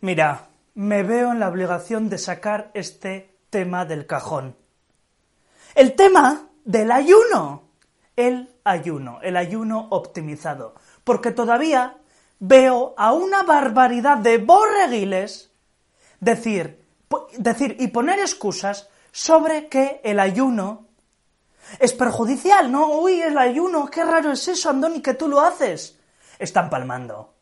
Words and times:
Mira, 0.00 0.48
me 0.74 1.02
veo 1.02 1.32
en 1.32 1.40
la 1.40 1.48
obligación 1.48 2.08
de 2.08 2.18
sacar 2.18 2.70
este 2.74 3.36
tema 3.50 3.84
del 3.84 4.06
cajón. 4.06 4.56
El 5.74 5.94
tema 5.94 6.48
del 6.64 6.92
ayuno. 6.92 7.64
El 8.14 8.54
ayuno, 8.64 9.20
el 9.22 9.36
ayuno 9.36 9.88
optimizado. 9.90 10.74
Porque 11.04 11.32
todavía 11.32 11.96
veo 12.38 12.94
a 12.96 13.12
una 13.12 13.42
barbaridad 13.42 14.18
de 14.18 14.38
borreguiles 14.38 15.50
decir, 16.20 16.84
decir 17.36 17.76
y 17.80 17.88
poner 17.88 18.20
excusas 18.20 18.88
sobre 19.10 19.68
que 19.68 20.00
el 20.04 20.20
ayuno 20.20 20.86
es 21.78 21.92
perjudicial, 21.92 22.70
¿no? 22.70 22.98
Uy, 22.98 23.20
el 23.20 23.36
ayuno, 23.36 23.86
qué 23.86 24.04
raro 24.04 24.32
es 24.32 24.46
eso, 24.48 24.70
Andoni, 24.70 25.02
que 25.02 25.14
tú 25.14 25.28
lo 25.28 25.40
haces. 25.40 25.98
Están 26.38 26.70
palmando. 26.70 27.34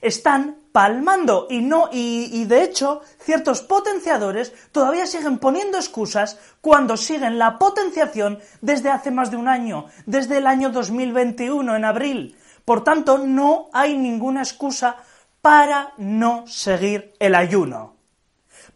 Están 0.00 0.60
palmando 0.72 1.46
y 1.50 1.60
no, 1.60 1.88
y, 1.92 2.44
de 2.44 2.62
hecho, 2.62 3.02
ciertos 3.18 3.62
potenciadores 3.62 4.52
todavía 4.72 5.06
siguen 5.06 5.38
poniendo 5.38 5.78
excusas 5.78 6.38
cuando 6.60 6.96
siguen 6.96 7.38
la 7.38 7.58
potenciación 7.58 8.38
desde 8.60 8.90
hace 8.90 9.10
más 9.10 9.30
de 9.30 9.36
un 9.36 9.48
año, 9.48 9.86
desde 10.06 10.38
el 10.38 10.46
año 10.46 10.70
2021, 10.70 11.76
en 11.76 11.84
abril. 11.84 12.36
Por 12.64 12.84
tanto, 12.84 13.18
no 13.18 13.68
hay 13.72 13.98
ninguna 13.98 14.42
excusa 14.42 14.96
para 15.42 15.92
no 15.96 16.46
seguir 16.46 17.14
el 17.18 17.34
ayuno. 17.34 17.96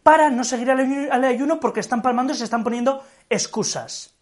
Para 0.03 0.29
no 0.29 0.43
seguir 0.43 0.69
el 0.69 1.23
ayuno 1.23 1.59
porque 1.59 1.79
están 1.79 2.01
palmando 2.01 2.33
y 2.33 2.35
se 2.35 2.43
están 2.43 2.63
poniendo 2.63 3.03
excusas. 3.29 4.13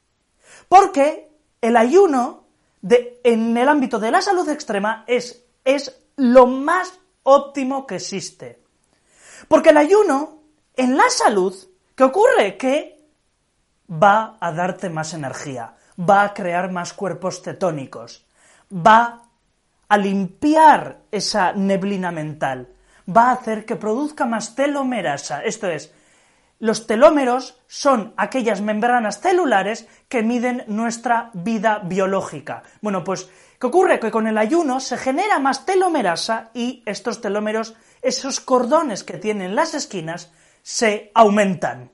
Porque 0.70 1.30
el 1.62 1.76
ayuno 1.76 2.44
de, 2.82 3.20
en 3.24 3.56
el 3.58 3.68
ámbito 3.68 4.00
de 4.00 4.12
la 4.12 4.22
salud 4.22 4.48
extrema 4.50 5.04
es, 5.08 5.44
es 5.66 6.03
lo 6.16 6.48
más 6.48 7.00
óptimo 7.24 7.88
que 7.88 7.96
existe. 7.96 8.62
Porque 9.48 9.70
el 9.70 9.78
ayuno 9.78 10.44
en 10.76 10.98
la 10.98 11.10
salud, 11.10 11.56
¿qué 11.96 12.04
ocurre? 12.04 12.58
Que 12.58 13.06
va 13.90 14.38
a 14.40 14.52
darte 14.52 14.90
más 14.90 15.14
energía, 15.14 15.76
va 16.00 16.24
a 16.24 16.34
crear 16.34 16.72
más 16.72 16.94
cuerpos 16.94 17.42
cetónicos, 17.42 18.26
va 18.72 19.24
a 19.88 19.98
limpiar 19.98 21.02
esa 21.12 21.54
neblina 21.54 22.12
mental, 22.12 22.70
va 23.08 23.30
a 23.30 23.34
hacer 23.34 23.66
que 23.66 23.76
produzca 23.76 24.26
más 24.26 24.56
telomerasa, 24.56 25.44
esto 25.44 25.68
es, 25.68 25.94
los 26.60 26.88
telómeros 26.88 27.60
son 27.68 28.14
aquellas 28.16 28.62
membranas 28.62 29.20
celulares 29.20 29.86
que 30.08 30.24
miden 30.24 30.64
nuestra 30.68 31.30
vida 31.34 31.80
biológica. 31.80 32.64
Bueno, 32.82 33.04
pues, 33.04 33.30
¿qué 33.64 33.68
ocurre? 33.68 33.98
Que 33.98 34.12
con 34.12 34.28
el 34.28 34.38
ayuno 34.38 34.82
se 34.82 34.98
genera 34.98 35.40
más 35.40 35.66
telomerasa 35.66 36.50
y 36.54 36.84
estos 36.86 37.22
telómeros, 37.22 37.76
esos 38.02 38.42
cordones 38.42 39.06
que 39.06 39.18
tienen 39.18 39.56
las 39.56 39.74
esquinas, 39.74 40.34
se 40.62 41.12
aumentan. 41.16 41.90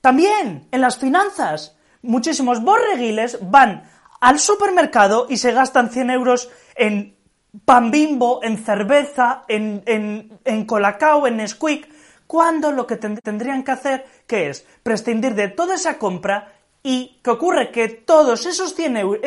También 0.00 0.66
en 0.72 0.80
las 0.80 0.98
finanzas, 0.98 1.76
muchísimos 2.02 2.60
borreguiles 2.60 3.38
van 3.40 3.88
al 4.20 4.40
supermercado 4.40 5.28
y 5.28 5.36
se 5.36 5.52
gastan 5.52 5.90
100 5.90 6.10
euros 6.10 6.50
en 6.74 7.16
pan 7.64 7.92
bimbo, 7.92 8.40
en 8.42 8.58
cerveza, 8.58 9.44
en, 9.46 9.84
en, 9.86 10.66
colacao, 10.66 11.28
en 11.28 11.36
Nesquik, 11.36 11.88
cuando 12.26 12.72
lo 12.72 12.84
que 12.84 12.96
tendrían 12.96 13.62
que 13.62 13.70
hacer, 13.70 14.06
es 14.26 14.66
prescindir 14.82 15.36
de 15.36 15.46
toda 15.46 15.76
esa 15.76 15.98
compra 15.98 16.52
y 16.82 17.20
que 17.22 17.30
ocurre 17.30 17.70
que 17.70 17.88
todos 17.88 18.46
esos 18.46 18.74
100, 18.74 18.96
euros, 18.96 19.20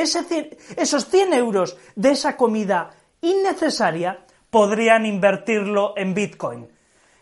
esos 0.77 1.05
100 1.07 1.33
euros 1.33 1.77
de 1.95 2.11
esa 2.11 2.38
comida 2.38 2.91
innecesaria 3.21 4.25
podrían 4.49 5.05
invertirlo 5.05 5.94
en 5.95 6.13
Bitcoin. 6.13 6.67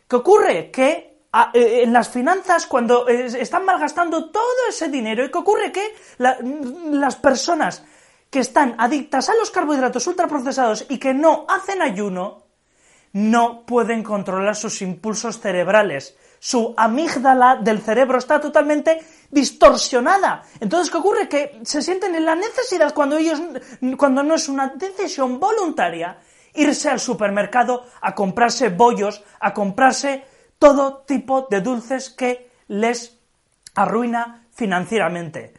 ¿Qué 0.08 0.16
ocurre? 0.16 0.72
Que 0.72 1.20
eh, 1.54 1.84
en 1.84 1.94
las 1.94 2.10
finanzas, 2.10 2.66
cuando 2.66 3.08
eh, 3.08 3.28
están 3.40 3.66
malgastando 3.66 4.32
todo 4.32 4.68
ese 4.68 4.90
dinero, 4.90 5.24
¿y 5.24 5.30
qué 5.30 5.38
ocurre? 5.38 5.72
Que 5.72 5.94
las 6.18 7.16
personas 7.18 7.84
que 8.30 8.40
están 8.40 8.76
adictas 8.78 9.30
a 9.30 9.36
los 9.36 9.52
carbohidratos 9.52 10.06
ultraprocesados 10.08 10.86
y 10.90 10.98
que 10.98 11.14
no 11.14 11.46
hacen 11.48 11.82
ayuno, 11.82 12.44
no 13.12 13.66
pueden 13.66 14.04
controlar 14.04 14.56
sus 14.56 14.82
impulsos 14.82 15.40
cerebrales. 15.40 16.16
Su 16.40 16.74
amígdala 16.78 17.58
del 17.58 17.82
cerebro 17.82 18.18
está 18.18 18.40
totalmente 18.40 19.02
distorsionada. 19.32 20.44
Entonces, 20.60 20.92
¿qué 20.92 20.98
ocurre? 20.98 21.30
Que 21.30 21.60
se 21.64 21.82
sienten 21.82 22.16
en 22.16 22.26
la 22.26 22.36
necesidad, 22.36 22.94
cuando 22.94 23.18
ellos, 23.18 23.42
cuando 23.98 24.24
no 24.24 24.36
es 24.36 24.50
una 24.50 24.68
decisión 24.70 25.40
voluntaria, 25.40 26.20
irse 26.54 26.90
al 26.90 27.00
supermercado 27.00 27.86
a 28.02 28.16
comprarse 28.16 28.70
bollos, 28.70 29.24
a 29.40 29.54
comprarse 29.54 30.26
todo 30.58 31.04
tipo 31.08 31.48
de 31.50 31.62
dulces 31.62 32.10
que 32.10 32.52
les 32.68 33.18
arruina 33.76 34.48
financieramente. 34.52 35.54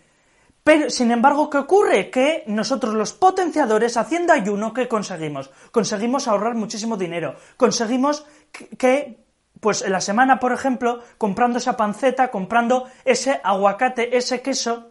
Pero, 0.62 0.90
sin 0.90 1.10
embargo, 1.10 1.48
¿qué 1.48 1.58
ocurre? 1.58 2.10
Que 2.10 2.44
nosotros 2.46 2.94
los 2.94 3.12
potenciadores, 3.12 3.96
haciendo 3.96 4.32
ayuno, 4.32 4.74
¿qué 4.74 4.88
conseguimos? 4.88 5.50
Conseguimos 5.72 6.28
ahorrar 6.28 6.54
muchísimo 6.54 6.96
dinero. 6.96 7.34
Conseguimos 7.56 8.26
que, 8.76 9.24
pues 9.60 9.82
en 9.82 9.92
la 9.92 10.00
semana, 10.00 10.40
por 10.40 10.52
ejemplo, 10.52 11.00
comprando 11.18 11.58
esa 11.58 11.76
panceta, 11.76 12.30
comprando 12.30 12.86
ese 13.04 13.40
aguacate, 13.44 14.16
ese 14.16 14.40
queso, 14.42 14.90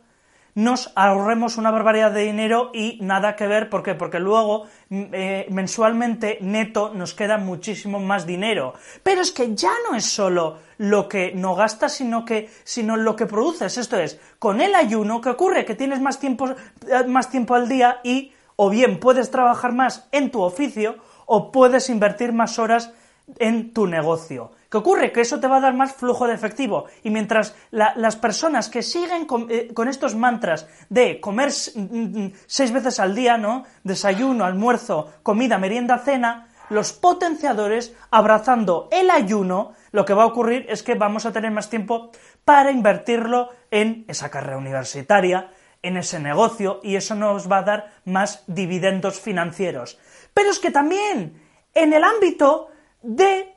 nos 0.55 0.91
ahorremos 0.95 1.57
una 1.57 1.71
barbaridad 1.71 2.11
de 2.11 2.23
dinero 2.23 2.71
y 2.73 2.97
nada 3.01 3.35
que 3.35 3.47
ver, 3.47 3.69
¿por 3.69 3.83
qué? 3.83 3.95
Porque 3.95 4.19
luego 4.19 4.65
mm, 4.89 5.03
eh, 5.13 5.47
mensualmente 5.49 6.37
neto 6.41 6.91
nos 6.93 7.13
queda 7.13 7.37
muchísimo 7.37 7.99
más 7.99 8.25
dinero. 8.25 8.73
Pero 9.03 9.21
es 9.21 9.31
que 9.31 9.55
ya 9.55 9.71
no 9.89 9.95
es 9.95 10.05
solo 10.05 10.57
lo 10.77 11.07
que 11.07 11.31
no 11.33 11.55
gastas, 11.55 11.93
sino 11.93 12.25
que 12.25 12.49
sino 12.63 12.97
lo 12.97 13.15
que 13.15 13.25
produces. 13.25 13.77
Esto 13.77 13.97
es, 13.97 14.19
con 14.37 14.59
el 14.59 14.75
ayuno, 14.75 15.21
¿qué 15.21 15.29
ocurre? 15.29 15.65
Que 15.65 15.75
tienes 15.75 16.01
más 16.01 16.19
tiempo, 16.19 16.49
eh, 16.49 17.03
más 17.07 17.29
tiempo 17.29 17.55
al 17.55 17.69
día 17.69 17.99
y 18.03 18.33
o 18.55 18.69
bien 18.69 18.99
puedes 18.99 19.31
trabajar 19.31 19.71
más 19.71 20.09
en 20.11 20.31
tu 20.31 20.41
oficio 20.41 20.97
o 21.25 21.51
puedes 21.51 21.89
invertir 21.89 22.33
más 22.33 22.59
horas 22.59 22.91
en 23.37 23.73
tu 23.73 23.87
negocio. 23.87 24.51
¿Qué 24.69 24.77
ocurre? 24.77 25.11
Que 25.11 25.21
eso 25.21 25.39
te 25.39 25.47
va 25.47 25.57
a 25.57 25.61
dar 25.61 25.73
más 25.73 25.93
flujo 25.93 26.27
de 26.27 26.35
efectivo. 26.35 26.85
Y 27.03 27.09
mientras 27.09 27.55
las 27.71 28.15
personas 28.15 28.69
que 28.69 28.83
siguen 28.83 29.25
eh, 29.49 29.71
con, 29.73 29.87
estos 29.87 30.15
mantras 30.15 30.67
de 30.89 31.19
comer 31.19 31.49
mm, 31.75 31.79
mm, 31.81 32.33
seis 32.45 32.71
veces 32.71 32.99
al 32.99 33.15
día, 33.15 33.37
¿no? 33.37 33.65
Desayuno, 33.83 34.45
almuerzo, 34.45 35.11
comida, 35.23 35.57
merienda, 35.57 35.97
cena, 35.97 36.49
los 36.69 36.93
potenciadores 36.93 37.95
abrazando 38.11 38.89
el 38.91 39.09
ayuno, 39.09 39.73
lo 39.91 40.05
que 40.05 40.13
va 40.13 40.23
a 40.23 40.27
ocurrir 40.27 40.67
es 40.69 40.83
que 40.83 40.93
vamos 40.93 41.25
a 41.25 41.31
tener 41.31 41.49
más 41.51 41.71
tiempo 41.71 42.11
para 42.45 42.69
invertirlo 42.69 43.49
en 43.71 44.05
esa 44.07 44.29
carrera 44.29 44.59
universitaria, 44.59 45.51
en 45.81 45.97
ese 45.97 46.19
negocio, 46.19 46.79
y 46.83 46.95
eso 46.95 47.15
nos 47.15 47.51
va 47.51 47.59
a 47.59 47.63
dar 47.63 47.91
más 48.05 48.43
dividendos 48.45 49.19
financieros. 49.19 49.97
Pero 50.35 50.51
es 50.51 50.59
que 50.59 50.69
también 50.69 51.41
en 51.73 51.93
el 51.93 52.03
ámbito 52.03 52.69
de 53.01 53.55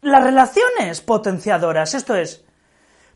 las 0.00 0.22
relaciones 0.22 1.00
potenciadoras. 1.00 1.94
Esto 1.94 2.14
es, 2.14 2.44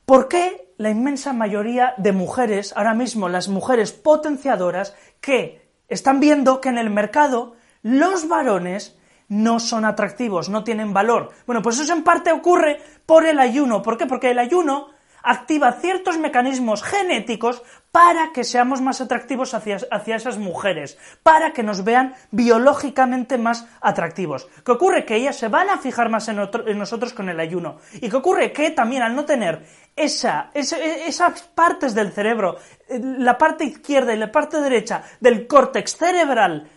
¿por 0.05 0.29
qué 0.29 0.73
la 0.79 0.91
inmensa 0.91 1.33
mayoría 1.33 1.95
de 1.99 2.13
mujeres, 2.13 2.73
ahora 2.77 2.95
mismo 2.95 3.29
las 3.29 3.49
mujeres 3.49 3.93
potenciadoras, 3.93 4.95
que 5.21 5.69
están 5.89 6.21
viendo 6.21 6.61
que 6.61 6.69
en 6.69 6.79
el 6.79 6.91
mercado 6.91 7.57
los 7.83 8.29
varones 8.29 8.97
no 9.29 9.61
son 9.61 9.85
atractivos, 9.85 10.49
no 10.49 10.65
tienen 10.65 10.95
valor? 10.95 11.31
Bueno, 11.47 11.63
pues 11.63 11.79
eso 11.79 11.93
en 11.93 12.05
parte 12.05 12.33
ocurre 12.33 12.81
por 13.07 13.27
el 13.27 13.39
ayuno. 13.39 13.83
¿Por 13.83 13.99
qué? 13.99 14.07
Porque 14.07 14.31
el 14.31 14.39
ayuno 14.39 14.89
activa 15.23 15.73
ciertos 15.73 16.19
mecanismos 16.19 16.83
genéticos 16.83 17.63
para 17.93 18.33
que 18.33 18.45
seamos 18.45 18.81
más 18.81 19.01
atractivos 19.01 19.55
hacia, 19.55 19.77
esas 20.17 20.39
mujeres, 20.39 20.99
para 21.23 21.53
que 21.53 21.63
nos 21.63 21.85
vean 21.85 22.15
biológicamente 22.31 23.39
más 23.39 23.67
atractivos. 23.81 24.49
¿Qué 24.65 24.73
ocurre? 24.73 25.05
Que 25.05 25.17
ellas 25.17 25.37
se 25.37 25.49
van 25.49 25.71
a 25.71 25.79
fijar 25.79 26.11
más 26.11 26.29
en, 26.29 26.37
nosotros 26.79 27.13
con 27.13 27.29
el 27.29 27.41
ayuno. 27.41 27.79
¿Y 27.95 28.09
qué 28.09 28.17
ocurre? 28.17 28.53
Que 28.53 28.71
también 28.71 29.03
al 29.03 29.15
no 29.15 29.25
tener 29.25 29.65
esa, 29.97 30.51
esas 30.55 31.43
partes 31.43 31.95
del 31.95 32.13
cerebro, 32.13 32.57
eh, 32.89 33.01
la 33.01 33.37
parte 33.39 33.65
izquierda 33.65 34.15
y 34.15 34.19
la 34.19 34.31
parte 34.31 34.61
derecha 34.61 35.03
del 35.21 35.47
córtex 35.47 35.97
cerebral, 35.97 36.69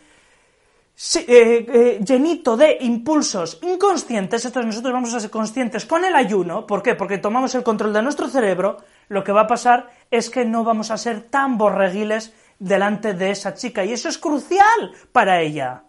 llenito 1.02 2.56
de 2.56 2.78
impulsos 2.82 3.58
inconscientes, 3.64 4.46
estos 4.46 4.66
nosotros 4.66 4.94
vamos 4.94 5.14
a 5.14 5.20
ser 5.20 5.32
conscientes 5.32 5.86
con 5.86 6.06
el 6.06 6.16
ayuno, 6.16 6.68
¿por 6.68 6.84
qué? 6.84 6.94
Porque 6.94 7.18
tomamos 7.18 7.56
el 7.56 7.64
control 7.64 7.92
de 7.92 8.04
nuestro 8.04 8.28
cerebro, 8.28 8.78
lo 9.10 9.24
que 9.24 9.32
va 9.32 9.42
a 9.42 9.48
pasar 9.48 9.90
es 10.12 10.30
que 10.30 10.46
no 10.46 10.64
vamos 10.64 10.92
a 10.92 10.98
ser 10.98 11.24
tan 11.24 11.58
borreguiles 11.58 12.34
delante 12.60 13.16
de 13.16 13.32
esa 13.32 13.56
chica 13.56 13.84
y 13.84 13.94
eso 13.94 14.10
es 14.10 14.20
crucial 14.20 14.92
para 15.12 15.42
ella. 15.42 15.86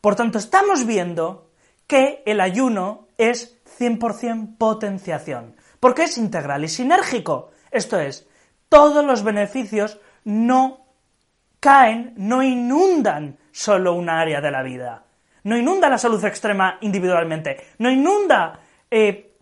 Por 0.00 0.14
tanto, 0.14 0.38
estamos 0.38 0.86
viendo 0.86 1.50
que 1.88 2.22
el 2.24 2.40
ayuno 2.40 3.08
es 3.18 3.58
100% 3.78 4.58
potenciación, 4.58 5.56
porque 5.80 6.04
es 6.04 6.18
integral 6.18 6.62
y 6.62 6.68
sinérgico. 6.68 7.50
Esto 7.72 7.98
es, 7.98 8.28
todos 8.68 9.04
los 9.04 9.24
beneficios 9.24 9.98
no 10.22 10.86
caen, 11.58 12.14
no 12.16 12.44
inundan 12.44 13.38
solo 13.56 13.94
una 13.94 14.20
área 14.20 14.42
de 14.42 14.50
la 14.50 14.62
vida. 14.62 15.02
no 15.44 15.56
inunda 15.56 15.88
la 15.88 15.96
salud 15.96 16.22
extrema 16.24 16.76
individualmente, 16.82 17.56
no 17.78 17.88
inunda, 17.88 18.60
eh, 18.90 19.32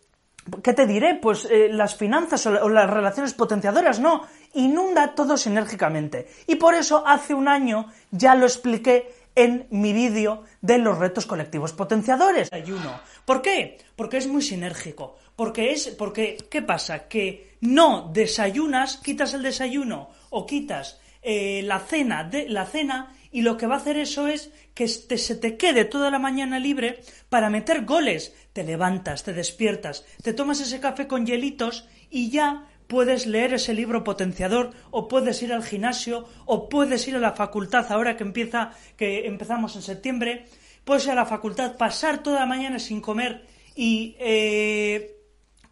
¿qué 0.63 0.73
te 0.73 0.87
diré? 0.87 1.15
Pues 1.15 1.47
eh, 1.51 1.69
las 1.73 1.97
finanzas 1.97 2.47
o, 2.47 2.69
las 2.69 2.89
relaciones 2.89 3.33
potenciadoras, 3.33 3.99
no, 3.99 4.23
inunda 4.53 5.15
todo 5.15 5.37
sinérgicamente. 5.37 6.29
Y 6.47 6.57
por 6.57 6.75
eso 6.75 7.03
hace 7.05 7.35
un 7.35 7.49
año 7.49 7.91
ya 8.11 8.37
lo 8.37 8.47
expliqué 8.47 9.13
en 9.35 9.67
mi 9.71 9.93
vídeo 9.93 10.45
de 10.61 10.79
los 10.79 10.99
retos 10.99 11.27
colectivos 11.27 11.73
potenciadores. 11.73 12.53
Ayuno. 12.53 13.01
¿Por 13.25 13.43
qué? 13.43 13.79
Porque 13.97 14.19
es 14.19 14.29
muy 14.29 14.43
sinérgico. 14.43 15.17
Porque 15.35 15.73
es, 15.73 15.89
porque, 15.89 16.37
¿qué 16.49 16.63
pasa? 16.63 17.09
Que 17.09 17.57
no 17.63 18.11
desayunas, 18.13 18.99
quitas 18.99 19.35
el 19.35 19.43
desayuno 19.43 20.11
o 20.31 20.47
quitas 20.47 21.01
eh, 21.27 21.63
la 21.65 21.81
cena 21.81 22.23
de 22.23 22.51
la 22.51 22.67
cena 22.67 23.11
y 23.35 23.43
lo 23.43 23.57
que 23.57 23.67
va 23.67 23.75
a 23.75 23.79
hacer 23.79 23.97
eso 23.97 24.29
es 24.29 24.53
que 24.75 24.87
se 24.87 25.35
te 25.35 25.57
quede 25.57 25.85
toda 25.85 26.13
la 26.13 26.21
mañana 26.21 26.61
libre 26.61 27.01
para 27.29 27.51
meter 27.51 27.85
goles. 27.85 28.33
Te 28.53 28.63
levantas, 28.63 29.25
te 29.25 29.33
despiertas, 29.33 30.07
te 30.23 30.33
tomas 30.33 30.61
ese 30.61 30.79
café 30.79 31.09
con 31.09 31.27
hielitos 31.27 31.89
y 32.11 32.31
ya 32.31 32.69
puedes 32.87 33.27
leer 33.27 33.55
ese 33.55 33.75
libro 33.75 34.05
potenciador 34.05 34.71
o 34.93 35.09
puedes 35.09 35.43
ir 35.43 35.53
al 35.53 35.65
gimnasio 35.65 36.29
o 36.47 36.69
puedes 36.69 37.09
ir 37.09 37.17
a 37.17 37.19
la 37.19 37.33
facultad 37.33 37.91
ahora 37.91 38.17
que 38.17 38.23
empieza 38.23 38.71
que 38.97 39.27
empezamos 39.27 39.75
en 39.75 39.83
septiembre 39.83 40.45
puedes 40.85 41.07
ir 41.07 41.11
a 41.11 41.17
la 41.17 41.27
facultad 41.27 41.77
pasar 41.77 42.23
toda 42.23 42.39
la 42.41 42.47
mañana 42.47 42.79
sin 42.79 43.01
comer 43.01 43.47
y 43.75 44.15
eh, 44.21 45.17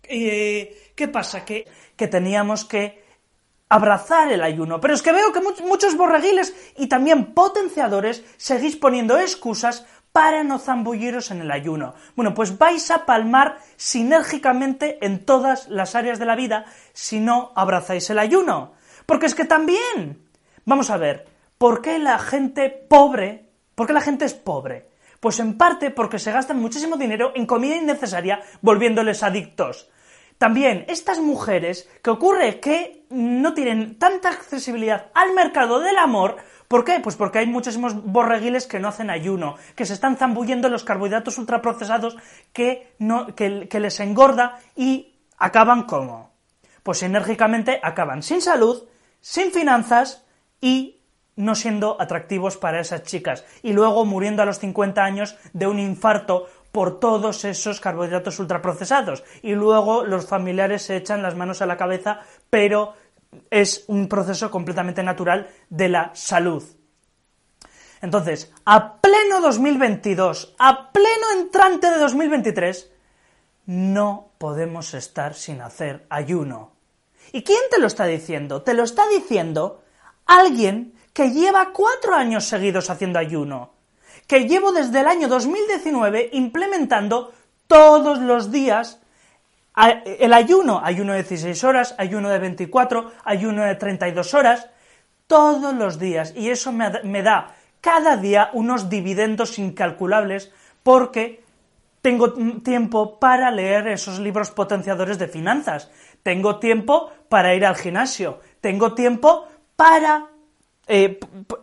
eh, 0.02 0.92
qué 0.96 1.06
pasa 1.06 1.44
que, 1.44 1.68
que 1.94 2.08
teníamos 2.08 2.64
que 2.64 3.01
abrazar 3.72 4.30
el 4.30 4.42
ayuno. 4.42 4.82
Pero 4.82 4.92
es 4.92 5.00
que 5.00 5.12
veo 5.12 5.32
que 5.32 5.40
muchos 5.40 5.96
borreguiles 5.96 6.54
y 6.76 6.88
también 6.88 7.32
potenciadores 7.32 8.22
seguís 8.36 8.76
poniendo 8.76 9.18
excusas 9.18 9.86
para 10.12 10.44
no 10.44 10.58
zambulliros 10.58 11.30
en 11.30 11.40
el 11.40 11.50
ayuno. 11.50 11.94
Bueno, 12.14 12.34
pues 12.34 12.58
vais 12.58 12.90
a 12.90 13.06
palmar 13.06 13.56
sinérgicamente 13.76 14.98
en 15.00 15.24
todas 15.24 15.70
las 15.70 15.94
áreas 15.94 16.18
de 16.18 16.26
la 16.26 16.36
vida 16.36 16.66
si 16.92 17.18
no 17.18 17.52
abrazáis 17.56 18.10
el 18.10 18.18
ayuno. 18.18 18.74
Porque 19.06 19.24
es 19.24 19.34
que 19.34 19.46
también, 19.46 20.28
vamos 20.66 20.90
a 20.90 20.98
ver, 20.98 21.26
¿por 21.56 21.80
qué 21.80 21.98
la 21.98 22.18
gente 22.18 22.68
pobre, 22.68 23.48
por 23.74 23.86
qué 23.86 23.94
la 23.94 24.02
gente 24.02 24.26
es 24.26 24.34
pobre? 24.34 24.90
Pues 25.18 25.40
en 25.40 25.56
parte 25.56 25.90
porque 25.90 26.18
se 26.18 26.30
gastan 26.30 26.60
muchísimo 26.60 26.96
dinero 26.96 27.32
en 27.34 27.46
comida 27.46 27.76
innecesaria 27.76 28.42
volviéndoles 28.60 29.22
adictos. 29.22 29.88
También 30.36 30.84
estas 30.88 31.20
mujeres 31.20 31.88
que 32.02 32.10
ocurre 32.10 32.58
que 32.58 33.01
no 33.12 33.54
tienen 33.54 33.98
tanta 33.98 34.30
accesibilidad 34.30 35.06
al 35.14 35.34
mercado 35.34 35.80
del 35.80 35.98
amor, 35.98 36.36
¿por 36.68 36.84
qué? 36.84 37.00
Pues 37.00 37.16
porque 37.16 37.38
hay 37.38 37.46
muchísimos 37.46 37.94
borreguiles 38.04 38.66
que 38.66 38.80
no 38.80 38.88
hacen 38.88 39.10
ayuno, 39.10 39.56
que 39.76 39.86
se 39.86 39.94
están 39.94 40.16
zambullendo 40.16 40.68
los 40.68 40.84
carbohidratos 40.84 41.38
ultraprocesados 41.38 42.16
que, 42.52 42.94
no, 42.98 43.34
que, 43.34 43.68
que 43.68 43.80
les 43.80 44.00
engorda 44.00 44.58
y 44.74 45.14
acaban 45.38 45.84
como? 45.84 46.32
Pues 46.82 47.02
enérgicamente 47.02 47.80
acaban 47.82 48.22
sin 48.22 48.40
salud, 48.40 48.84
sin 49.20 49.52
finanzas 49.52 50.24
y 50.60 51.00
no 51.36 51.54
siendo 51.54 52.00
atractivos 52.00 52.56
para 52.56 52.80
esas 52.80 53.04
chicas 53.04 53.44
y 53.62 53.72
luego 53.72 54.04
muriendo 54.04 54.42
a 54.42 54.46
los 54.46 54.58
50 54.58 55.02
años 55.02 55.36
de 55.52 55.66
un 55.66 55.78
infarto 55.78 56.46
por 56.72 57.00
todos 57.00 57.44
esos 57.44 57.80
carbohidratos 57.80 58.38
ultraprocesados 58.38 59.24
y 59.42 59.52
luego 59.52 60.04
los 60.04 60.26
familiares 60.26 60.82
se 60.82 60.96
echan 60.96 61.22
las 61.22 61.36
manos 61.36 61.60
a 61.60 61.66
la 61.66 61.76
cabeza, 61.76 62.20
pero 62.48 62.94
es 63.50 63.84
un 63.88 64.08
proceso 64.08 64.50
completamente 64.50 65.02
natural 65.02 65.48
de 65.70 65.88
la 65.88 66.10
salud. 66.14 66.62
Entonces, 68.00 68.52
a 68.64 69.00
pleno 69.00 69.40
2022, 69.40 70.54
a 70.58 70.90
pleno 70.92 71.30
entrante 71.38 71.90
de 71.90 71.98
2023, 71.98 72.90
no 73.66 74.32
podemos 74.38 74.94
estar 74.94 75.34
sin 75.34 75.60
hacer 75.60 76.06
ayuno. 76.08 76.72
¿Y 77.32 77.42
quién 77.42 77.60
te 77.70 77.78
lo 77.78 77.86
está 77.86 78.06
diciendo? 78.06 78.62
Te 78.62 78.74
lo 78.74 78.82
está 78.82 79.06
diciendo 79.08 79.82
alguien 80.26 80.94
que 81.12 81.30
lleva 81.30 81.72
cuatro 81.72 82.14
años 82.14 82.44
seguidos 82.44 82.90
haciendo 82.90 83.18
ayuno 83.18 83.72
que 84.26 84.48
llevo 84.48 84.72
desde 84.72 85.00
el 85.00 85.06
año 85.06 85.28
2019 85.28 86.30
implementando 86.32 87.32
todos 87.66 88.18
los 88.18 88.50
días 88.50 88.98
el 89.76 90.32
ayuno, 90.32 90.80
ayuno 90.84 91.12
de 91.12 91.22
16 91.22 91.64
horas, 91.64 91.94
ayuno 91.98 92.28
de 92.28 92.38
24, 92.38 93.12
ayuno 93.24 93.64
de 93.64 93.74
32 93.74 94.34
horas, 94.34 94.68
todos 95.26 95.74
los 95.74 95.98
días. 95.98 96.34
Y 96.36 96.50
eso 96.50 96.72
me, 96.72 96.90
me 97.04 97.22
da 97.22 97.54
cada 97.80 98.16
día 98.16 98.50
unos 98.52 98.88
dividendos 98.88 99.58
incalculables 99.58 100.52
porque 100.82 101.42
tengo 102.02 102.32
tiempo 102.62 103.18
para 103.18 103.50
leer 103.50 103.86
esos 103.86 104.18
libros 104.18 104.50
potenciadores 104.50 105.18
de 105.18 105.28
finanzas, 105.28 105.90
tengo 106.22 106.58
tiempo 106.58 107.10
para 107.28 107.54
ir 107.54 107.64
al 107.64 107.76
gimnasio, 107.76 108.40
tengo 108.60 108.92
tiempo 108.92 109.46
para 109.76 110.26
eh, 110.86 111.18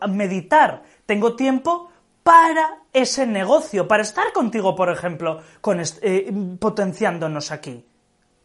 meditar, 0.08 0.84
tengo 1.06 1.36
tiempo 1.36 1.92
para 2.24 2.80
ese 2.94 3.28
negocio, 3.28 3.88
para 3.88 4.04
estar 4.04 4.32
contigo, 4.32 4.76
por 4.76 4.90
ejemplo, 4.90 5.42
con 5.62 5.82
eh, 5.82 6.32
potenciándonos 6.58 7.52
aquí, 7.52 7.86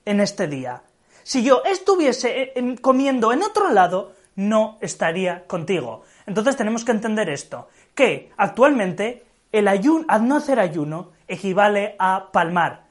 en 0.04 0.20
este 0.20 0.46
día. 0.46 0.82
Si 1.22 1.42
yo 1.42 1.62
estuviese 1.64 2.52
eh, 2.54 2.76
comiendo 2.80 3.32
en 3.32 3.42
otro 3.42 3.70
lado, 3.70 4.12
no 4.36 4.78
estaría 4.80 5.46
contigo. 5.46 6.02
Entonces 6.26 6.56
tenemos 6.56 6.84
que 6.84 6.92
entender 6.92 7.28
esto, 7.28 7.68
que 7.94 8.32
actualmente 8.36 9.24
el 9.52 9.68
ayuno, 9.68 10.04
al 10.08 10.26
no 10.26 10.36
hacer 10.36 10.58
ayuno 10.58 11.12
equivale 11.28 11.96
a 11.98 12.30
palmar. 12.32 12.84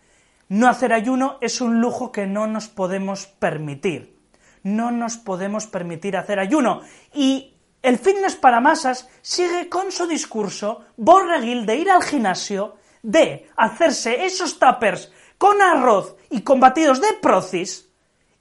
No 0.50 0.68
hacer 0.68 0.94
ayuno 0.94 1.38
es 1.42 1.62
un 1.62 1.82
lujo 1.82 2.12
que 2.12 2.26
no 2.26 2.48
nos 2.48 2.68
podemos 2.68 3.26
permitir. 3.26 4.18
No 4.64 4.92
nos 4.92 5.18
podemos 5.18 5.68
permitir 5.68 6.16
hacer 6.16 6.40
ayuno. 6.40 6.82
Y 7.14 7.54
el 7.82 7.98
fitness 7.98 8.36
para 8.36 8.62
masas 8.62 9.10
sigue 9.22 9.68
con 9.68 9.92
su 9.92 10.08
discurso 10.08 10.86
borreguil 10.96 11.66
de 11.66 11.76
ir 11.76 11.92
al 11.92 12.02
gimnasio, 12.02 12.76
de 13.02 13.50
hacerse 13.58 14.26
esos 14.26 14.58
tuppers 14.58 15.12
con 15.38 15.62
arroz 15.62 16.16
y 16.30 16.42
con 16.42 16.60
batidos 16.60 17.02
de 17.02 17.14
procis 17.22 17.90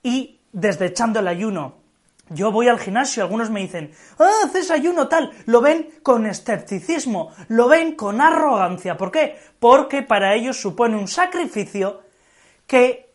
y 0.03 0.41
desdechando 0.53 1.21
el 1.21 1.29
ayuno. 1.29 1.83
Yo 2.29 2.51
voy 2.51 2.69
al 2.69 2.79
gimnasio, 2.79 3.23
algunos 3.23 3.51
me 3.51 3.61
dicen, 3.61 3.93
ah, 4.19 4.31
haces 4.45 4.71
ayuno 4.71 5.09
tal, 5.09 5.33
lo 5.47 5.61
ven 5.61 5.89
con 6.03 6.27
escepticismo, 6.27 7.31
lo 7.49 7.69
ven 7.69 7.95
con 7.95 8.21
arrogancia. 8.21 8.97
¿Por 8.97 9.11
qué? 9.11 9.39
Porque 9.59 10.03
para 10.03 10.35
ellos 10.35 10.61
supone 10.61 10.97
un 10.97 11.09
sacrificio 11.09 12.03
que 12.67 13.13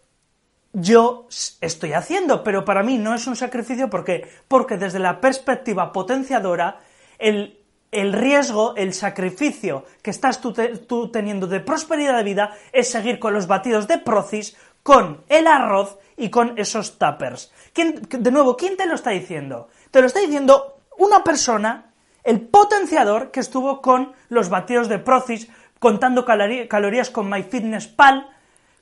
yo 0.74 1.28
estoy 1.62 1.94
haciendo, 1.94 2.44
pero 2.44 2.64
para 2.64 2.84
mí 2.84 2.98
no 2.98 3.16
es 3.16 3.26
un 3.26 3.36
sacrificio 3.36 3.90
porque 3.90 4.30
porque 4.48 4.78
desde 4.78 5.00
la 5.00 5.20
perspectiva 5.20 5.92
potenciadora 5.92 6.80
el, 7.18 7.60
el 7.92 8.14
riesgo, 8.14 8.76
el 8.76 8.94
sacrificio 8.94 9.86
que 10.02 10.12
estás 10.12 10.42
tú, 10.42 11.12
teniendo 11.12 11.48
de 11.48 11.60
prosperidad 11.60 12.18
de 12.18 12.24
vida 12.24 12.52
es 12.72 12.92
seguir 12.92 13.20
con 13.20 13.34
los 13.34 13.48
batidos 13.48 13.88
de 13.88 13.98
procis, 13.98 14.58
con 14.84 15.24
el 15.30 15.48
arroz 15.48 15.98
y 16.16 16.30
con 16.30 16.58
esos 16.58 16.98
tuppers. 16.98 17.52
de 17.76 18.32
nuevo, 18.32 18.58
¿quién 18.58 18.78
te 18.78 18.86
lo 18.86 18.96
está 18.96 19.12
diciendo? 19.12 19.70
Te 19.92 20.02
lo 20.02 20.08
está 20.08 20.20
diciendo 20.20 20.82
una 20.98 21.24
persona, 21.24 21.94
el 22.24 22.42
potenciador 22.42 23.32
que 23.32 23.40
estuvo 23.40 23.82
con 23.82 24.14
los 24.30 24.50
batidos 24.50 24.90
de 24.90 25.00
procis, 25.00 25.48
contando 25.80 26.26
calorías 26.26 27.10
con 27.10 27.30
MyFitnessPal, 27.30 28.28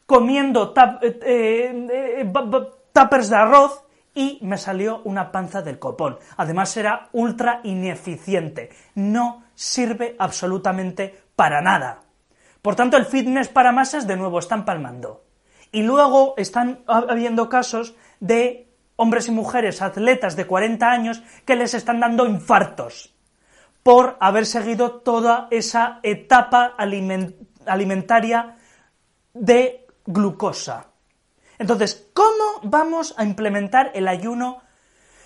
comiendo 0.06 0.74
eh, 1.02 1.20
eh, 1.24 1.88
eh, 1.92 2.32
tuppers 2.94 3.30
de 3.30 3.36
arroz 3.36 3.85
y 4.16 4.40
me 4.42 4.58
salió 4.58 5.02
una 5.04 5.32
panza 5.32 5.62
del 5.62 5.78
copón. 5.78 6.18
Además 6.38 6.76
era 6.78 7.10
ultra 7.12 7.60
ineficiente. 7.64 8.70
No 8.96 9.44
sirve 9.54 10.16
absolutamente 10.18 11.24
para 11.36 11.62
nada. 11.62 12.02
Por 12.62 12.76
tanto, 12.76 12.98
el 12.98 13.06
fitness 13.06 13.50
para 13.50 13.72
masas 13.72 14.08
de 14.08 14.16
nuevo 14.16 14.40
están 14.40 14.66
palmando. 14.66 15.26
Y 15.72 15.84
luego 15.84 16.34
están 16.38 16.84
habiendo 16.88 17.50
casos 17.50 17.96
de 18.20 18.72
hombres 18.96 19.28
y 19.28 19.32
mujeres, 19.32 19.82
atletas 19.82 20.36
de 20.36 20.48
40 20.48 20.90
años, 20.90 21.22
que 21.46 21.56
les 21.56 21.74
están 21.74 22.00
dando 22.00 22.26
infartos 22.26 23.14
por 23.84 24.18
haber 24.20 24.48
seguido 24.48 25.02
toda 25.02 25.48
esa 25.52 26.00
etapa 26.02 26.74
alimentaria 27.68 28.56
de 29.34 29.86
glucosa. 30.06 30.88
Entonces, 31.60 32.10
¿cómo 32.14 32.60
vamos 32.64 33.14
a 33.18 33.24
implementar 33.24 33.92
el 33.94 34.08
ayuno 34.08 34.62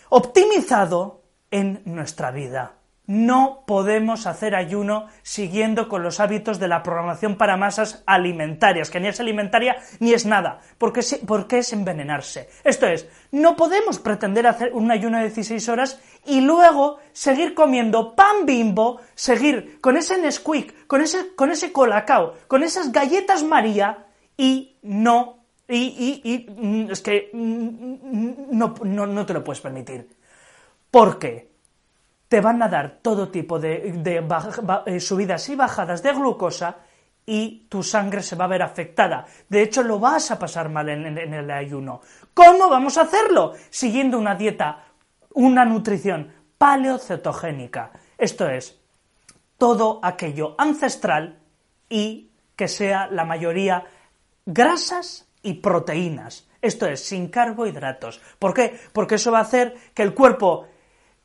optimizado 0.10 1.24
en 1.52 1.82
nuestra 1.86 2.32
vida? 2.32 2.80
no 3.10 3.64
podemos 3.66 4.28
hacer 4.28 4.54
ayuno 4.54 5.08
siguiendo 5.24 5.90
con 5.90 6.04
los 6.04 6.20
hábitos 6.20 6.60
de 6.60 6.68
la 6.68 6.84
programación 6.84 7.38
para 7.38 7.58
masas 7.58 8.04
alimentarias, 8.06 8.92
que 8.92 9.00
ni 9.00 9.08
es 9.08 9.20
alimentaria 9.20 9.78
ni 10.00 10.14
es 10.14 10.28
nada, 10.28 10.60
porque 10.78 11.00
es, 11.00 11.20
porque 11.26 11.58
es 11.58 11.74
envenenarse. 11.74 12.50
Esto 12.64 12.86
es, 12.86 13.08
no 13.32 13.56
podemos 13.56 13.98
pretender 13.98 14.46
hacer 14.46 14.74
un 14.74 14.92
ayuno 14.92 15.18
de 15.18 15.24
16 15.24 15.70
horas 15.70 16.00
y 16.24 16.42
luego 16.42 17.00
seguir 17.12 17.56
comiendo 17.56 18.16
pan 18.16 18.46
bimbo, 18.46 19.02
seguir 19.16 19.82
con 19.82 19.98
ese 19.98 20.20
Nesquik, 20.20 20.86
con 20.86 21.02
ese, 21.02 21.34
con 21.36 21.50
ese 21.50 21.72
colacao, 21.72 22.36
con 22.48 22.62
esas 22.62 22.92
galletas 22.92 23.42
María 23.44 24.06
y 24.38 24.78
no 24.84 25.39
y, 25.70 26.22
y, 26.24 26.50
mm, 26.50 26.92
es 26.92 27.02
que 27.02 27.30
mm, 27.32 28.58
no, 28.58 28.74
no, 28.84 29.06
no, 29.06 29.26
te 29.26 29.34
lo 29.34 29.44
puedes 29.44 29.62
permitir. 29.62 30.10
¿Por 30.90 31.20
qué? 31.20 31.50
te 32.30 32.40
van 32.42 32.62
a 32.62 32.70
dar 32.70 33.00
todo 33.02 33.30
tipo 33.30 33.60
de, 33.60 33.92
eh, 34.86 35.00
subidas 35.00 35.50
y 35.50 35.56
bajadas 35.56 36.04
de 36.04 36.14
glucosa 36.14 36.78
y 37.26 37.66
tu 37.68 37.82
sangre 37.84 38.22
se 38.22 38.36
va 38.36 38.46
a 38.46 38.50
ver 38.50 38.62
afectada. 38.62 39.26
De 39.50 39.64
hecho, 39.64 39.84
lo 39.84 40.00
vas 40.00 40.30
a 40.30 40.40
pasar 40.40 40.70
mal 40.70 40.90
en, 40.90 41.18
el 41.18 41.52
ayuno. 41.52 42.02
¿Cómo 42.34 42.70
vamos 42.70 42.98
a 42.98 43.02
hacerlo? 43.02 43.54
Siguiendo 43.70 44.18
una 44.18 44.36
dieta, 44.36 44.84
una 45.34 45.66
nutrición 45.66 46.32
paleocetogénica. 46.58 47.92
Esto 48.18 48.48
es, 48.48 48.80
todo 49.58 50.00
aquello 50.04 50.56
ancestral 50.58 51.40
y 51.90 52.30
que 52.56 52.68
sea 52.68 53.08
la 53.08 53.26
mayoría 53.26 53.86
grasas 54.46 55.28
y 55.42 55.56
proteínas. 55.56 56.48
Esto 56.62 56.86
es, 56.88 57.04
sin 57.04 57.30
carbohidratos. 57.30 58.22
¿Por 58.38 58.54
qué? 58.54 58.80
Porque 58.92 59.16
eso 59.16 59.32
va 59.32 59.40
a 59.40 59.44
hacer 59.44 59.76
que 59.94 60.04
el 60.04 60.14
cuerpo 60.14 60.68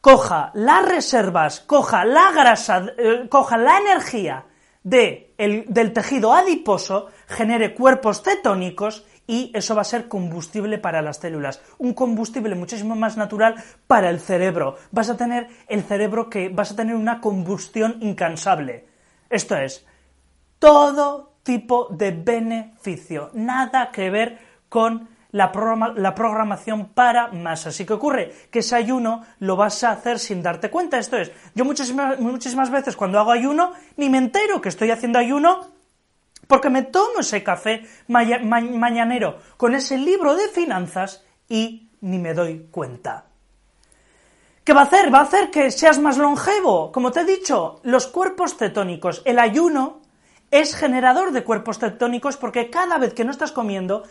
coja 0.00 0.50
las 0.54 0.86
reservas, 0.86 1.60
coja 1.60 2.04
la 2.04 2.30
grasa, 2.30 2.86
eh, 2.98 3.26
coja 3.28 3.56
la 3.56 3.78
energía 3.78 4.46
de 4.82 5.24
del 5.36 5.92
tejido 5.92 6.32
adiposo, 6.32 7.08
genere 7.26 7.74
cuerpos 7.74 8.22
cetónicos 8.22 9.04
y 9.26 9.50
eso 9.54 9.74
va 9.74 9.80
a 9.80 9.84
ser 9.84 10.06
combustible 10.06 10.78
para 10.78 11.02
las 11.02 11.16
células, 11.16 11.60
un 11.78 11.94
combustible 11.94 12.54
muchísimo 12.54 12.94
más 12.94 13.16
natural 13.16 13.56
para 13.86 14.10
el 14.10 14.20
cerebro. 14.20 14.76
Vas 14.90 15.10
a 15.10 15.16
tener 15.16 15.48
el 15.66 15.82
cerebro 15.82 16.28
que 16.28 16.50
vas 16.50 16.72
a 16.72 16.76
tener 16.76 16.94
una 16.94 17.20
combustión 17.20 17.96
incansable. 18.00 18.86
Esto 19.30 19.56
es, 19.56 19.86
todo 20.58 21.33
tipo 21.44 21.86
de 21.90 22.10
beneficio, 22.10 23.30
nada 23.34 23.92
que 23.92 24.10
ver 24.10 24.38
con 24.68 25.08
la, 25.30 25.52
programación 25.52 26.86
para 26.86 27.28
masas. 27.28 27.78
¿Y 27.80 27.86
qué 27.86 27.92
ocurre? 27.92 28.32
Que 28.50 28.60
ese 28.60 28.76
ayuno 28.76 29.24
lo 29.40 29.56
vas 29.56 29.84
a 29.84 29.90
hacer 29.92 30.18
sin 30.18 30.42
darte 30.42 30.70
cuenta. 30.70 30.98
Esto 30.98 31.16
es, 31.16 31.30
yo 31.54 31.64
muchísimas, 31.64 32.18
muchísimas 32.18 32.70
veces 32.70 32.96
cuando 32.96 33.18
hago 33.18 33.32
ayuno 33.32 33.72
ni 33.96 34.08
me 34.08 34.18
entero 34.18 34.60
que 34.60 34.68
estoy 34.68 34.90
haciendo 34.90 35.18
ayuno 35.18 35.68
porque 36.46 36.70
me 36.70 36.82
tomo 36.82 37.20
ese 37.20 37.42
café 37.42 37.84
mañanero 38.08 39.38
con 39.56 39.74
ese 39.74 39.98
libro 39.98 40.34
de 40.36 40.48
finanzas 40.48 41.24
y 41.48 41.90
ni 42.00 42.18
me 42.18 42.34
doy 42.34 42.68
cuenta. 42.70 43.26
¿Qué 44.62 44.72
va 44.72 44.82
a 44.82 44.84
hacer? 44.84 45.12
Va 45.12 45.18
a 45.18 45.22
hacer 45.22 45.50
que 45.50 45.70
seas 45.70 45.98
más 45.98 46.16
longevo. 46.16 46.92
Como 46.92 47.10
te 47.10 47.20
he 47.20 47.24
dicho, 47.24 47.80
los 47.82 48.06
cuerpos 48.06 48.56
cetónicos, 48.56 49.20
el 49.24 49.38
ayuno 49.38 50.00
es 50.50 50.74
generador 50.74 51.32
de 51.32 51.44
cuerpos 51.44 51.78
cetónicos 51.78 52.36
porque 52.36 52.70
cada 52.70 52.98
vez 52.98 53.14
que 53.14 53.24
no 53.24 53.30
estás 53.30 53.52
comiendo 53.52 54.04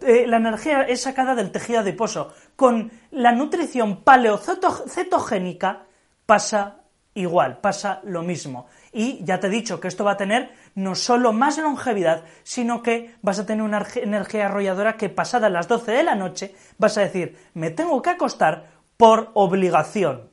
eh, 0.00 0.26
la 0.26 0.36
energía 0.36 0.82
es 0.82 1.02
sacada 1.02 1.34
del 1.34 1.50
tejido 1.50 1.80
adiposo. 1.80 2.32
Con 2.54 2.92
la 3.10 3.32
nutrición 3.32 4.02
paleocetogénica 4.02 5.86
pasa 6.26 6.82
igual, 7.14 7.58
pasa 7.58 8.00
lo 8.04 8.22
mismo. 8.22 8.66
Y 8.92 9.24
ya 9.24 9.40
te 9.40 9.48
he 9.48 9.50
dicho 9.50 9.80
que 9.80 9.88
esto 9.88 10.04
va 10.04 10.12
a 10.12 10.16
tener 10.16 10.52
no 10.76 10.94
solo 10.94 11.32
más 11.32 11.58
longevidad, 11.58 12.22
sino 12.44 12.82
que 12.82 13.16
vas 13.20 13.40
a 13.40 13.46
tener 13.46 13.64
una 13.64 13.84
energía 13.96 14.46
arrolladora 14.46 14.96
que 14.96 15.08
pasada 15.08 15.50
las 15.50 15.66
12 15.66 15.90
de 15.90 16.04
la 16.04 16.14
noche 16.14 16.54
vas 16.78 16.96
a 16.96 17.00
decir, 17.00 17.36
me 17.54 17.70
tengo 17.70 18.00
que 18.00 18.10
acostar 18.10 18.70
por 18.96 19.32
obligación. 19.34 20.30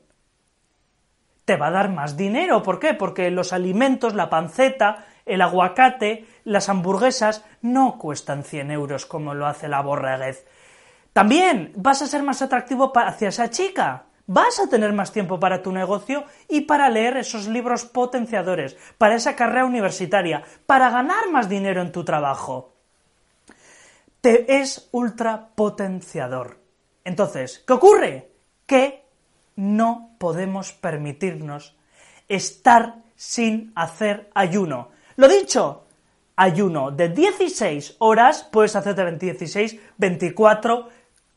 Te 1.44 1.56
va 1.56 1.68
a 1.68 1.72
dar 1.72 1.90
más 1.90 2.16
dinero, 2.16 2.62
¿por 2.62 2.78
qué? 2.78 2.94
Porque 2.94 3.30
los 3.30 3.52
alimentos, 3.52 4.14
la 4.14 4.30
panceta, 4.30 5.06
el 5.26 5.42
aguacate, 5.42 6.24
las 6.44 6.68
hamburguesas 6.68 7.44
no 7.60 7.98
cuestan 7.98 8.44
100 8.44 8.70
euros 8.70 9.04
como 9.04 9.34
lo 9.34 9.46
hace 9.46 9.68
la 9.68 9.82
borreguez. 9.82 10.46
También 11.12 11.72
vas 11.76 12.02
a 12.02 12.06
ser 12.06 12.22
más 12.22 12.42
atractivo 12.42 12.92
hacia 12.94 13.28
esa 13.28 13.50
chica. 13.50 14.04
Vas 14.28 14.58
a 14.58 14.68
tener 14.68 14.92
más 14.92 15.12
tiempo 15.12 15.38
para 15.38 15.62
tu 15.62 15.72
negocio 15.72 16.24
y 16.48 16.62
para 16.62 16.88
leer 16.88 17.16
esos 17.16 17.46
libros 17.46 17.84
potenciadores, 17.84 18.76
para 18.98 19.14
esa 19.14 19.36
carrera 19.36 19.64
universitaria, 19.64 20.42
para 20.66 20.90
ganar 20.90 21.30
más 21.30 21.48
dinero 21.48 21.80
en 21.82 21.92
tu 21.92 22.04
trabajo. 22.04 22.74
Te 24.20 24.60
es 24.60 24.88
ultra 24.92 25.50
potenciador. 25.54 26.58
Entonces, 27.04 27.62
¿qué 27.66 27.72
ocurre? 27.72 28.32
Que 28.66 29.04
no 29.54 30.16
podemos 30.18 30.72
permitirnos 30.72 31.76
estar 32.28 32.96
sin 33.14 33.72
hacer 33.74 34.28
ayuno. 34.34 34.90
Lo 35.16 35.28
dicho, 35.28 35.84
ayuno 36.36 36.90
de 36.90 37.08
16 37.08 37.96
horas, 38.00 38.46
puedes 38.52 38.76
hacerte 38.76 39.02
de 39.02 39.12
16, 39.16 39.80
24, 39.96 40.88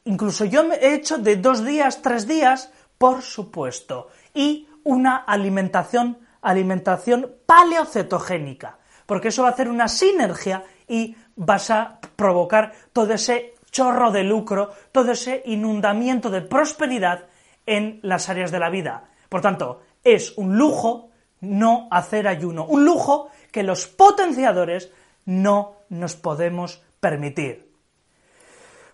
incluso 0.03 0.43
yo 0.43 0.65
me 0.65 0.75
he 0.75 0.95
hecho 0.95 1.17
de 1.17 1.38
dos 1.38 1.63
días, 1.63 2.01
tres 2.01 2.27
días, 2.27 2.74
por 2.98 3.21
supuesto, 3.21 4.09
y 4.33 4.67
una 4.83 5.15
alimentación, 5.15 6.17
alimentación 6.41 7.33
paleocetogénica, 7.45 8.79
porque 9.05 9.29
eso 9.29 9.43
va 9.43 9.50
a 9.50 9.51
hacer 9.53 9.69
una 9.69 9.88
sinergia 9.88 10.65
y 10.86 11.15
vas 11.38 11.71
a 11.71 12.00
provocar 12.17 12.74
todo 12.91 13.13
ese 13.13 13.55
chorro 13.71 14.12
de 14.12 14.25
lucro, 14.25 14.71
todo 14.91 15.13
ese 15.13 15.41
inundamiento 15.45 16.29
de 16.29 16.41
prosperidad 16.41 17.27
en 17.65 18.01
las 18.03 18.27
áreas 18.27 18.51
de 18.51 18.59
la 18.59 18.69
vida. 18.69 19.05
Por 19.29 19.39
tanto, 19.39 19.83
es 20.03 20.38
un 20.38 20.57
lujo 20.57 21.09
no 21.41 21.88
hacer 21.91 22.27
ayuno, 22.27 22.65
un 22.65 22.83
lujo 22.83 23.29
que 23.51 23.63
los 23.63 23.88
potenciadores 23.88 24.91
no 25.25 25.75
nos 25.89 26.15
podemos 26.15 26.82
permitir. 27.00 27.70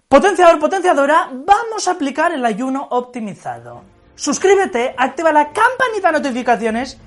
Potenciador, 0.08 0.60
potenciadora, 0.60 1.30
vamos 1.32 1.88
a 1.88 1.92
aplicar 1.92 2.32
el 2.32 2.46
ayuno 2.46 2.88
optimizado. 2.92 3.84
Suscríbete, 4.16 4.94
activa 4.98 5.32
la 5.32 5.52
campanita 5.52 6.12
de 6.12 6.20
notificaciones 6.20 6.98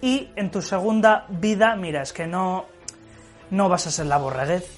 y 0.00 0.30
en 0.36 0.50
tu 0.50 0.60
segunda 0.60 1.26
vida, 1.28 1.76
mira, 1.76 2.02
es 2.02 2.12
que 2.12 2.26
no, 2.26 2.66
no 3.50 3.68
vas 3.68 3.86
a 3.86 3.90
ser 3.90 4.06
la 4.06 4.18
borraguez, 4.18 4.68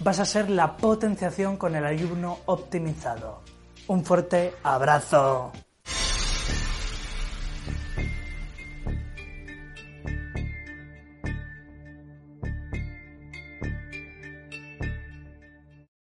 vas 0.00 0.20
a 0.20 0.24
ser 0.24 0.48
la 0.48 0.76
potenciación 0.76 1.56
con 1.56 1.76
el 1.76 1.84
ayuno 1.84 2.38
optimizado. 2.46 3.42
Un 3.88 4.04
fuerte 4.04 4.54
abrazo. 4.62 5.52